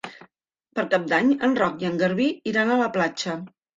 [0.77, 3.37] Per Cap d'Any en Roc i en Garbí iran a la platja.